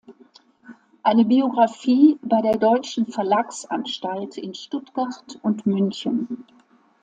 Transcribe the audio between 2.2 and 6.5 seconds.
bei der Deutschen Verlags-Anstalt in Stuttgart und München.